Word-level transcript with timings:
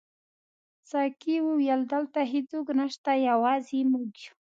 ساقي 0.91 1.35
وویل: 1.43 1.81
دلته 1.93 2.19
هیڅوک 2.33 2.67
نشته، 2.79 3.11
یوازې 3.29 3.79
موږ 3.91 4.09
یو. 4.23 4.33